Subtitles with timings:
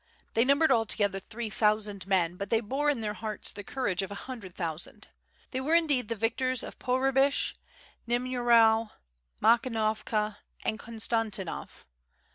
[0.33, 4.09] They numbered altogether three thousand men, but they bore in their hearts the courage of
[4.09, 5.09] a hundred thousand.
[5.51, 7.53] They were indeed the victors of Pohrebyshch
[8.07, 8.89] Niemyerow,
[9.43, 11.85] Makhnovka, and Konstantinov.